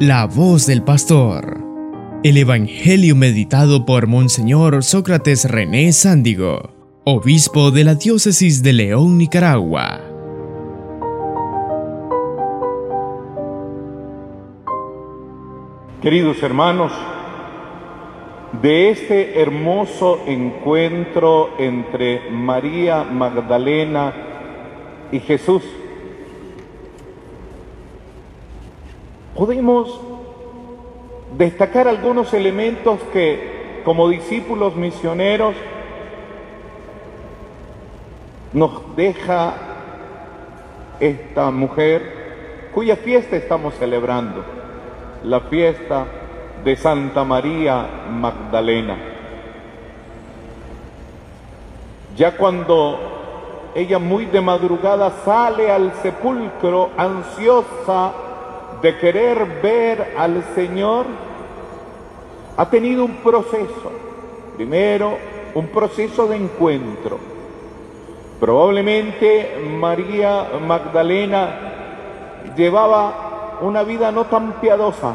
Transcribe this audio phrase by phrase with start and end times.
[0.00, 1.56] La voz del pastor.
[2.24, 6.70] El Evangelio meditado por Monseñor Sócrates René Sándigo,
[7.04, 10.00] obispo de la diócesis de León, Nicaragua.
[16.02, 16.90] Queridos hermanos,
[18.60, 24.12] de este hermoso encuentro entre María Magdalena
[25.12, 25.62] y Jesús,
[29.34, 30.00] podemos
[31.36, 35.54] destacar algunos elementos que como discípulos misioneros
[38.52, 39.54] nos deja
[41.00, 44.44] esta mujer cuya fiesta estamos celebrando,
[45.24, 46.06] la fiesta
[46.64, 48.96] de Santa María Magdalena.
[52.16, 52.98] Ya cuando
[53.74, 58.12] ella muy de madrugada sale al sepulcro ansiosa
[58.84, 61.06] de querer ver al Señor,
[62.54, 63.90] ha tenido un proceso.
[64.58, 65.16] Primero,
[65.54, 67.18] un proceso de encuentro.
[68.38, 75.14] Probablemente María Magdalena llevaba una vida no tan piadosa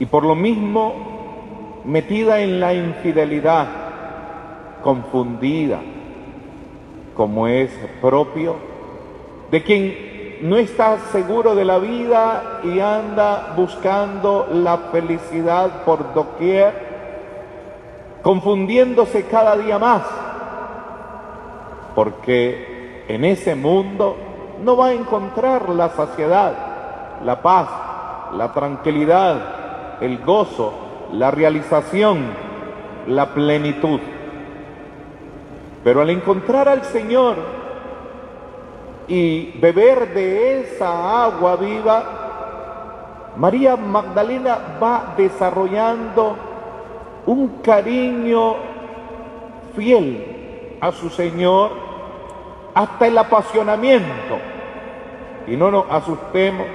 [0.00, 3.68] y por lo mismo metida en la infidelidad,
[4.82, 5.78] confundida,
[7.14, 7.70] como es
[8.00, 8.56] propio
[9.52, 10.09] de quien
[10.42, 16.72] no está seguro de la vida y anda buscando la felicidad por doquier,
[18.22, 20.02] confundiéndose cada día más,
[21.94, 24.16] porque en ese mundo
[24.64, 26.52] no va a encontrar la saciedad,
[27.24, 27.68] la paz,
[28.34, 30.72] la tranquilidad, el gozo,
[31.12, 32.24] la realización,
[33.06, 34.00] la plenitud.
[35.82, 37.59] Pero al encontrar al Señor,
[39.10, 46.36] y beber de esa agua viva, María Magdalena va desarrollando
[47.26, 48.54] un cariño
[49.74, 51.72] fiel a su Señor
[52.72, 54.38] hasta el apasionamiento.
[55.48, 56.68] Y no nos asustemos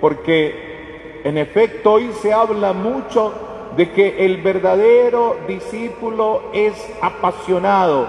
[0.00, 3.32] porque en efecto hoy se habla mucho
[3.76, 8.06] de que el verdadero discípulo es apasionado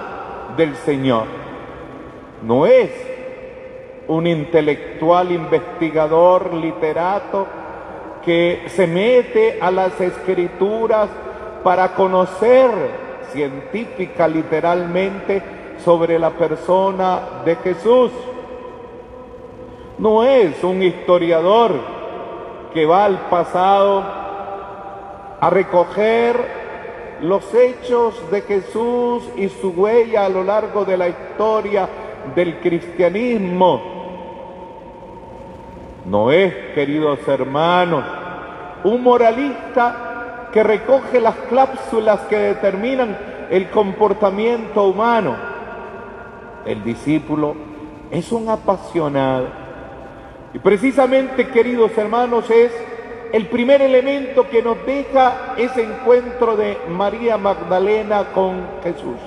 [0.56, 1.26] del Señor.
[2.44, 3.09] No es
[4.10, 7.46] un intelectual investigador, literato,
[8.26, 11.10] que se mete a las escrituras
[11.64, 12.72] para conocer
[13.32, 15.44] científica literalmente
[15.86, 18.12] sobre la persona de Jesús.
[20.00, 21.74] No es un historiador
[22.74, 24.04] que va al pasado
[25.40, 26.60] a recoger
[27.22, 31.88] los hechos de Jesús y su huella a lo largo de la historia
[32.36, 33.99] del cristianismo
[36.06, 38.04] no es, queridos hermanos,
[38.84, 43.18] un moralista que recoge las cláusulas que determinan
[43.50, 45.36] el comportamiento humano.
[46.66, 47.56] El discípulo
[48.12, 49.48] es un apasionado.
[50.54, 52.72] Y precisamente, queridos hermanos, es
[53.32, 59.18] el primer elemento que nos deja ese encuentro de María Magdalena con Jesús.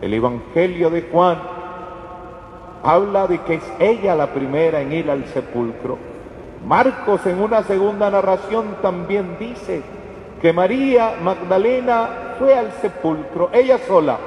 [0.00, 1.57] El Evangelio de Juan
[2.82, 5.98] habla de que es ella la primera en ir al sepulcro.
[6.66, 9.82] Marcos en una segunda narración también dice
[10.40, 14.18] que María Magdalena fue al sepulcro, ella sola,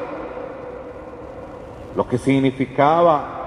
[1.96, 3.42] lo que significaba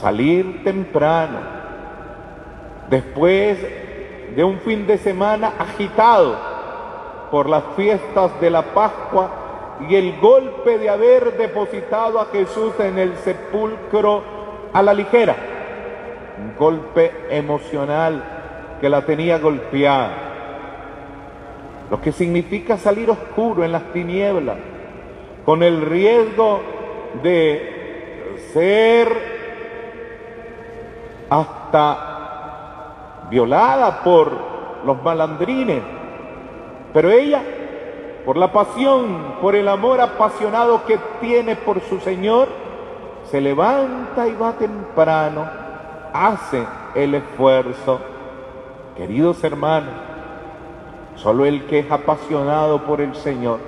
[0.00, 1.38] salir temprano,
[2.90, 3.58] después
[4.34, 6.36] de un fin de semana agitado
[7.30, 9.43] por las fiestas de la Pascua,
[9.88, 14.22] y el golpe de haber depositado a Jesús en el sepulcro
[14.72, 15.36] a la ligera.
[16.38, 18.22] Un golpe emocional
[18.80, 20.10] que la tenía golpeada.
[21.90, 24.56] Lo que significa salir oscuro en las tinieblas,
[25.44, 26.60] con el riesgo
[27.22, 29.08] de ser
[31.28, 34.32] hasta violada por
[34.84, 35.82] los malandrines.
[36.92, 37.42] Pero ella
[38.24, 42.48] por la pasión, por el amor apasionado que tiene por su Señor,
[43.30, 45.46] se levanta y va temprano,
[46.12, 48.00] hace el esfuerzo.
[48.96, 49.92] Queridos hermanos,
[51.16, 53.58] solo el que es apasionado por el Señor,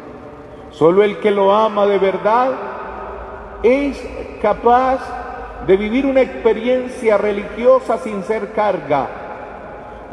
[0.70, 2.52] solo el que lo ama de verdad,
[3.62, 4.02] es
[4.40, 5.00] capaz
[5.66, 9.08] de vivir una experiencia religiosa sin ser carga,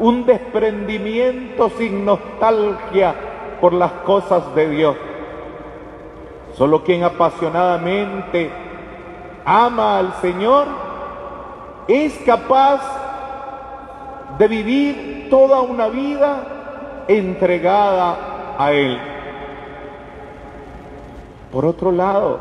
[0.00, 3.14] un desprendimiento sin nostalgia
[3.60, 4.96] por las cosas de Dios.
[6.54, 8.50] Solo quien apasionadamente
[9.44, 10.66] ama al Señor
[11.88, 12.80] es capaz
[14.38, 18.98] de vivir toda una vida entregada a Él.
[21.52, 22.38] Por otro lado,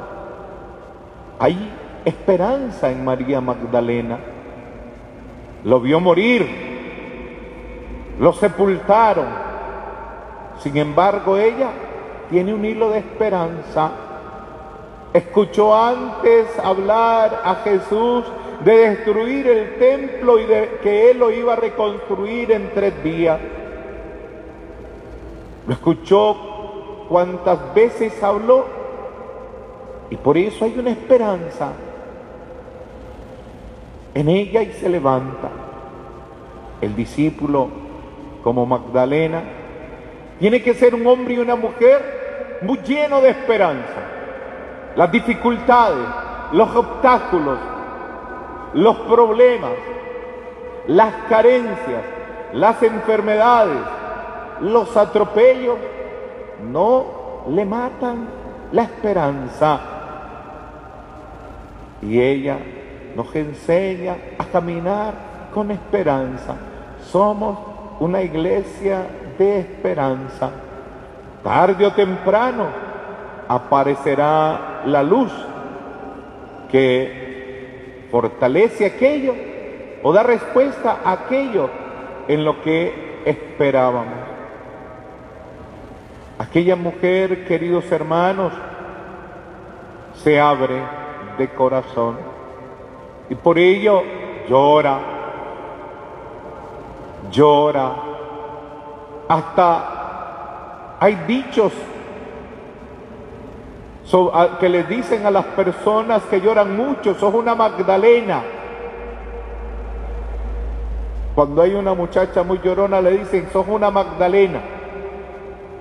[1.40, 1.72] hay
[2.06, 4.18] esperanza en María Magdalena.
[5.64, 6.48] Lo vio morir,
[8.20, 9.43] lo sepultaron.
[10.64, 11.72] Sin embargo, ella
[12.30, 13.92] tiene un hilo de esperanza.
[15.12, 18.24] Escuchó antes hablar a Jesús
[18.64, 23.40] de destruir el templo y de que él lo iba a reconstruir en tres días.
[25.68, 28.66] Lo escuchó cuántas veces habló
[30.10, 31.74] y por eso hay una esperanza
[34.14, 35.50] en ella y se levanta.
[36.80, 37.68] El discípulo,
[38.44, 39.63] como Magdalena,
[40.40, 44.02] tiene que ser un hombre y una mujer muy lleno de esperanza.
[44.96, 46.06] Las dificultades,
[46.52, 47.60] los obstáculos,
[48.74, 49.72] los problemas,
[50.88, 52.04] las carencias,
[52.54, 53.80] las enfermedades,
[54.62, 55.78] los atropellos,
[56.72, 58.28] no le matan
[58.72, 59.80] la esperanza.
[62.02, 62.58] Y ella
[63.16, 65.14] nos enseña a caminar
[65.54, 66.56] con esperanza.
[67.12, 67.58] Somos
[68.00, 69.06] una iglesia
[69.38, 70.50] de esperanza.
[71.44, 72.68] Tarde o temprano
[73.48, 75.32] aparecerá la luz
[76.70, 79.36] que fortalece aquello
[80.02, 81.70] o da respuesta a aquello
[82.28, 84.34] en lo que esperábamos.
[86.40, 88.54] Aquella mujer, queridos hermanos,
[90.16, 90.82] se abre
[91.38, 92.18] de corazón
[93.30, 94.04] y por ello
[94.48, 95.00] llora,
[97.32, 98.13] llora.
[99.34, 101.74] Hasta hay dichos
[104.60, 108.44] que le dicen a las personas que lloran mucho, sos una Magdalena.
[111.34, 114.60] Cuando hay una muchacha muy llorona le dicen, sos una Magdalena.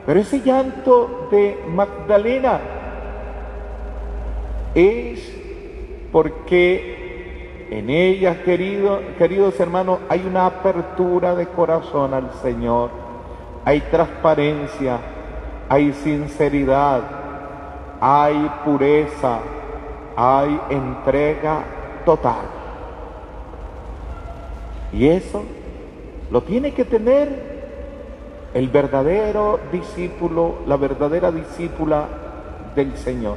[0.07, 2.59] Pero ese llanto de Magdalena
[4.75, 5.31] es
[6.11, 13.02] porque en ella, querido, queridos hermanos, hay una apertura de corazón al Señor,
[13.65, 14.99] hay transparencia,
[15.69, 17.23] hay sinceridad
[18.05, 19.39] hay pureza,
[20.17, 21.63] hay entrega
[22.05, 22.47] total.
[24.93, 25.45] Y eso
[26.33, 27.29] lo tiene que tener
[28.55, 32.09] el verdadero discípulo, la verdadera discípula
[32.75, 33.37] del Señor.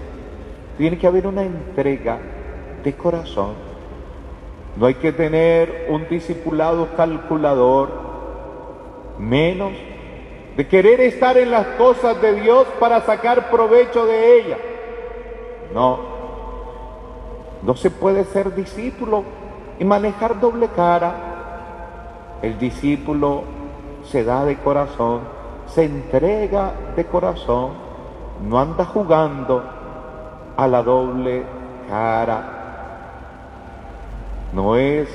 [0.79, 2.17] Tiene que haber una entrega
[2.83, 3.53] de corazón.
[4.77, 7.91] No hay que tener un discipulado calculador,
[9.19, 9.73] menos
[10.55, 14.59] de querer estar en las cosas de Dios para sacar provecho de ellas.
[15.73, 15.99] No,
[17.61, 19.23] no se puede ser discípulo
[19.79, 22.37] y manejar doble cara.
[22.41, 23.43] El discípulo
[24.03, 25.21] se da de corazón,
[25.67, 27.71] se entrega de corazón,
[28.41, 29.63] no anda jugando
[30.55, 31.43] a la doble
[31.89, 32.51] cara.
[34.53, 35.09] No es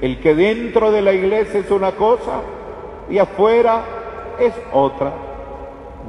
[0.00, 2.40] el que dentro de la iglesia es una cosa
[3.08, 3.99] y afuera
[4.40, 5.12] es otra.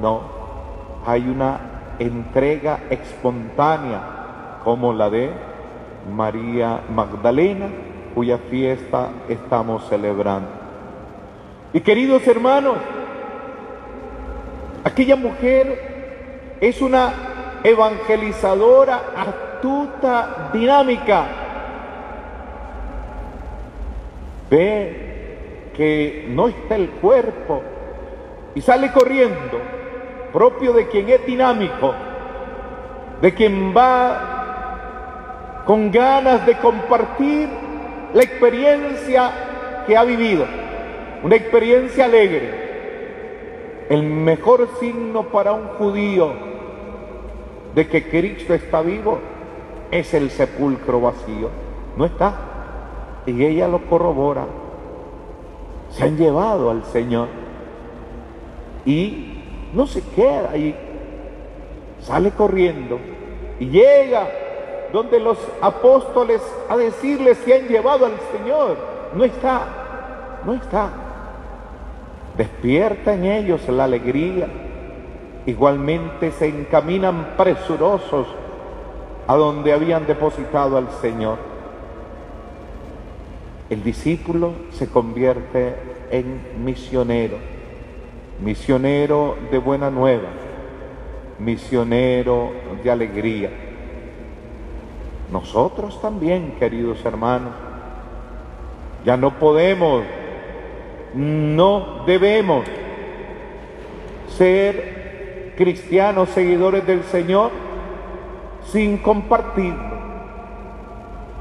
[0.01, 0.21] No,
[1.05, 1.59] hay una
[1.99, 5.31] entrega espontánea como la de
[6.11, 7.67] María Magdalena,
[8.15, 10.49] cuya fiesta estamos celebrando.
[11.73, 12.75] Y queridos hermanos,
[14.83, 17.13] aquella mujer es una
[17.63, 21.25] evangelizadora astuta, dinámica.
[24.49, 27.61] Ve que no está el cuerpo,
[28.55, 29.59] y sale corriendo,
[30.33, 31.93] propio de quien es dinámico,
[33.21, 37.47] de quien va con ganas de compartir
[38.13, 39.31] la experiencia
[39.87, 40.45] que ha vivido,
[41.23, 42.69] una experiencia alegre.
[43.89, 46.31] El mejor signo para un judío
[47.75, 49.19] de que Cristo está vivo
[49.91, 51.49] es el sepulcro vacío.
[51.97, 52.33] No está.
[53.25, 54.45] Y ella lo corrobora.
[55.89, 57.40] Se han llevado al Señor
[58.85, 59.41] y
[59.73, 60.75] no se queda ahí,
[62.01, 62.99] sale corriendo
[63.59, 64.27] y llega
[64.91, 68.77] donde los apóstoles a decirles que han llevado al Señor.
[69.15, 70.89] No está, no está.
[72.37, 74.47] Despierta en ellos la alegría.
[75.45, 78.27] Igualmente se encaminan presurosos
[79.27, 81.37] a donde habían depositado al Señor.
[83.69, 85.75] El discípulo se convierte
[86.11, 87.60] en misionero
[88.41, 90.29] misionero de buena nueva,
[91.39, 92.51] misionero
[92.83, 93.49] de alegría.
[95.31, 97.53] Nosotros también, queridos hermanos,
[99.05, 100.03] ya no podemos
[101.13, 102.65] No debemos
[104.37, 107.51] ser cristianos seguidores del Señor
[108.71, 109.75] sin compartir.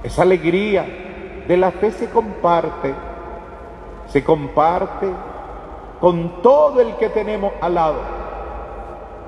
[0.03, 0.87] Esa alegría
[1.47, 2.93] de la fe se comparte,
[4.09, 5.07] se comparte
[6.01, 7.97] con todo el que tenemos al lado.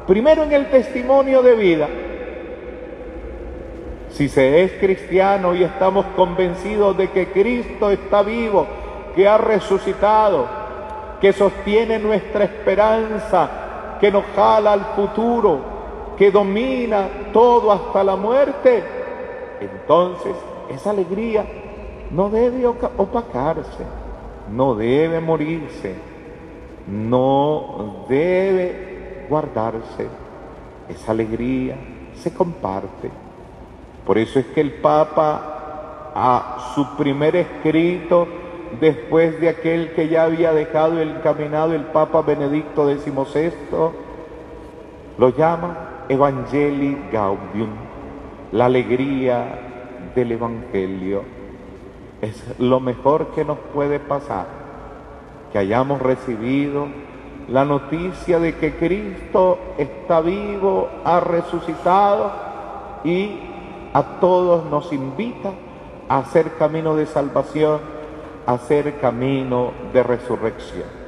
[0.07, 1.89] Primero en el testimonio de vida.
[4.11, 8.67] Si se es cristiano y estamos convencidos de que Cristo está vivo,
[9.15, 10.47] que ha resucitado,
[11.21, 13.49] que sostiene nuestra esperanza,
[14.01, 15.61] que nos jala al futuro,
[16.19, 18.83] que domina todo hasta la muerte,
[19.61, 20.35] entonces
[20.69, 21.45] esa alegría
[22.11, 23.85] no debe opacarse,
[24.51, 26.12] no debe morirse,
[26.87, 30.09] no debe guardarse.
[30.89, 31.77] Esa alegría
[32.15, 33.11] se comparte.
[34.07, 35.53] Por eso es que el Papa
[36.15, 38.27] a su primer escrito,
[38.81, 43.53] después de aquel que ya había dejado el caminado el Papa Benedicto XVI,
[45.19, 47.71] lo llama Evangelii Gaudium,
[48.53, 51.23] la alegría del Evangelio.
[52.21, 54.47] Es lo mejor que nos puede pasar,
[55.53, 56.89] que hayamos recibido
[57.49, 62.33] la noticia de que Cristo está vivo, ha resucitado
[63.05, 63.39] y
[63.93, 65.51] a todos nos invita
[66.09, 67.81] a hacer camino de salvación,
[68.47, 71.03] a hacer camino de resurrección.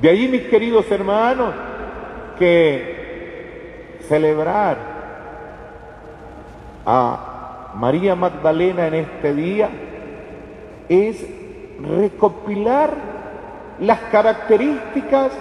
[0.00, 1.54] De ahí, mis queridos hermanos,
[2.38, 4.76] que celebrar
[6.84, 9.70] a María Magdalena en este día
[10.88, 11.45] es
[11.82, 12.90] recopilar
[13.80, 15.32] las características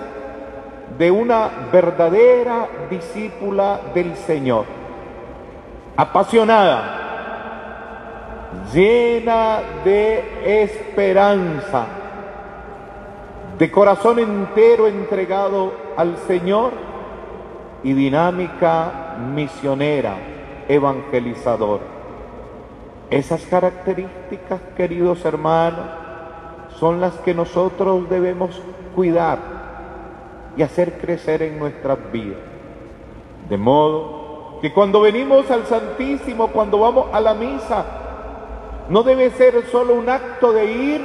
[0.97, 4.65] de una verdadera discípula del Señor,
[5.95, 7.01] apasionada,
[8.73, 11.85] llena de esperanza,
[13.57, 16.73] de corazón entero entregado al Señor
[17.83, 20.15] y dinámica misionera,
[20.67, 21.83] evangelizadora.
[23.09, 26.04] Esas características, queridos hermanos,
[26.79, 28.61] son las que nosotros debemos
[28.93, 29.39] cuidar
[30.57, 32.39] y hacer crecer en nuestras vidas.
[33.49, 37.85] De modo que cuando venimos al Santísimo, cuando vamos a la misa,
[38.89, 41.01] no debe ser solo un acto de ir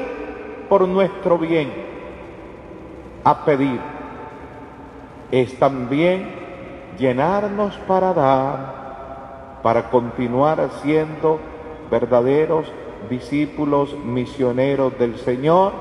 [0.69, 1.73] por nuestro bien,
[3.25, 3.81] a pedir.
[5.31, 6.41] Es también
[6.99, 11.39] llenarnos para dar, para continuar siendo
[11.91, 12.71] verdaderos
[13.09, 15.73] discípulos misioneros del Señor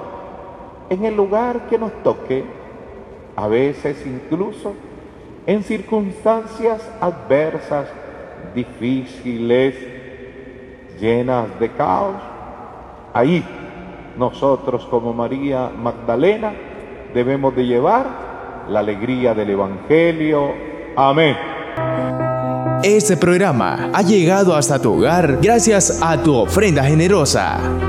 [0.89, 2.43] en el lugar que nos toque,
[3.35, 4.73] a veces incluso
[5.45, 7.87] en circunstancias adversas,
[8.53, 9.75] difíciles,
[10.99, 12.15] llenas de caos.
[13.13, 13.43] Ahí
[14.17, 16.53] nosotros como María Magdalena
[17.13, 20.51] debemos de llevar la alegría del Evangelio.
[20.95, 21.48] Amén.
[22.83, 27.88] Este programa ha llegado hasta tu hogar gracias a tu ofrenda generosa.